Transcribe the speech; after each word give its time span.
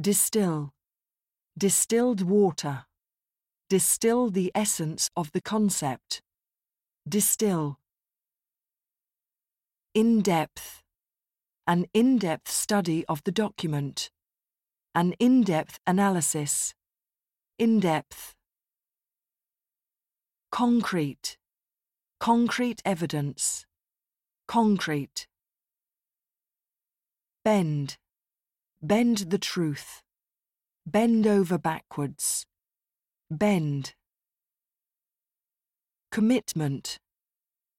Distill. 0.00 0.72
Distilled 1.56 2.22
water. 2.22 2.86
Distill 3.68 4.30
the 4.30 4.50
essence 4.54 5.10
of 5.16 5.30
the 5.32 5.40
concept. 5.40 6.22
Distill. 7.06 7.78
In 9.94 10.22
depth. 10.22 10.82
An 11.66 11.86
in 11.92 12.18
depth 12.18 12.50
study 12.50 13.04
of 13.06 13.22
the 13.24 13.32
document. 13.32 14.10
An 14.94 15.12
in 15.18 15.42
depth 15.42 15.78
analysis. 15.86 16.74
In 17.58 17.78
depth. 17.78 18.34
Concrete. 20.50 21.36
Concrete 22.18 22.80
evidence. 22.84 23.66
Concrete. 24.48 25.26
Bend. 27.44 27.98
Bend 28.84 29.18
the 29.30 29.38
truth. 29.38 30.02
Bend 30.84 31.24
over 31.24 31.56
backwards. 31.56 32.46
Bend. 33.30 33.94
Commitment. 36.10 36.98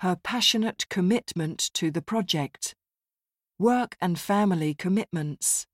Her 0.00 0.16
passionate 0.16 0.88
commitment 0.88 1.70
to 1.74 1.92
the 1.92 2.02
project. 2.02 2.74
Work 3.60 3.96
and 4.00 4.18
family 4.18 4.74
commitments. 4.74 5.66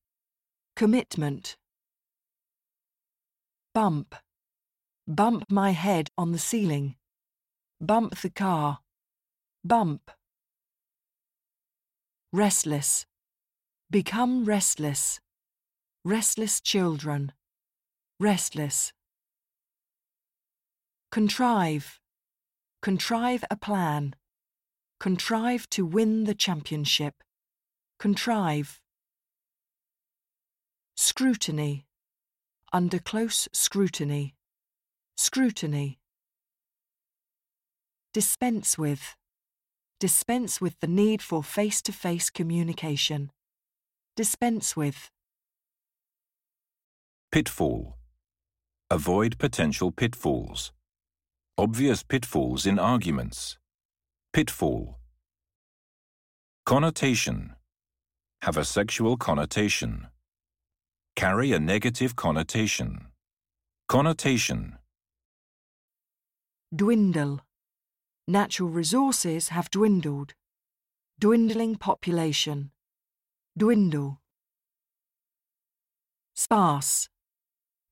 Commitment. 0.76 1.56
Bump. 3.72 4.14
Bump 5.08 5.46
my 5.48 5.70
head 5.70 6.10
on 6.18 6.32
the 6.32 6.38
ceiling. 6.38 6.96
Bump 7.80 8.20
the 8.20 8.28
car. 8.28 8.80
Bump. 9.64 10.10
Restless. 12.30 13.06
Become 13.90 14.44
restless. 14.44 15.20
Restless 16.04 16.60
children. 16.60 17.32
Restless. 18.18 18.92
Contrive. 21.12 22.00
Contrive 22.82 23.44
a 23.50 23.56
plan. 23.56 24.14
Contrive 24.98 25.68
to 25.70 25.86
win 25.86 26.24
the 26.24 26.34
championship. 26.34 27.22
Contrive. 27.98 28.80
Scrutiny. 30.96 31.86
Under 32.72 32.98
close 32.98 33.48
scrutiny. 33.52 34.34
Scrutiny. 35.16 36.00
Dispense 38.12 38.76
with. 38.76 39.14
Dispense 40.00 40.60
with 40.60 40.80
the 40.80 40.88
need 40.88 41.22
for 41.22 41.42
face 41.42 41.80
to 41.82 41.92
face 41.92 42.30
communication. 42.30 43.30
Dispense 44.16 44.76
with. 44.76 45.10
Pitfall. 47.32 47.96
Avoid 48.88 49.38
potential 49.40 49.90
pitfalls. 49.90 50.70
Obvious 51.58 52.04
pitfalls 52.04 52.64
in 52.64 52.78
arguments. 52.78 53.58
Pitfall. 54.32 55.00
Connotation. 56.64 57.56
Have 58.42 58.56
a 58.56 58.64
sexual 58.64 59.16
connotation. 59.16 60.06
Carry 61.16 61.50
a 61.50 61.58
negative 61.58 62.14
connotation. 62.14 63.06
Connotation. 63.88 64.78
Dwindle. 66.72 67.40
Natural 68.28 68.68
resources 68.68 69.48
have 69.48 69.70
dwindled. 69.70 70.34
Dwindling 71.18 71.74
population. 71.74 72.70
Dwindle. 73.56 74.18
Sparse. 76.34 77.08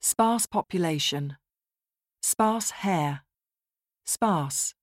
Sparse 0.00 0.46
population. 0.46 1.36
Sparse 2.20 2.70
hair. 2.70 3.20
Sparse. 4.04 4.74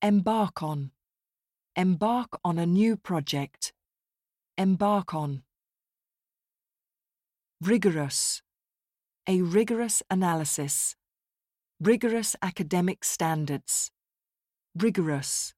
Embark 0.00 0.62
on. 0.62 0.90
Embark 1.76 2.40
on 2.42 2.58
a 2.58 2.64
new 2.64 2.96
project. 2.96 3.74
Embark 4.56 5.14
on. 5.14 5.42
Rigorous. 7.60 8.40
A 9.28 9.42
rigorous 9.42 10.02
analysis. 10.10 10.96
Rigorous 11.78 12.36
academic 12.40 13.04
standards. 13.04 13.90
Rigorous. 14.74 15.52